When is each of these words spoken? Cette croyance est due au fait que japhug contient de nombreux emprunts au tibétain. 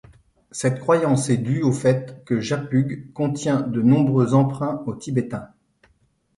Cette 0.49 0.79
croyance 0.79 1.29
est 1.29 1.37
due 1.37 1.61
au 1.61 1.71
fait 1.71 2.23
que 2.25 2.39
japhug 2.39 3.13
contient 3.13 3.61
de 3.61 3.83
nombreux 3.83 4.33
emprunts 4.33 4.81
au 4.87 4.95
tibétain. 4.95 5.49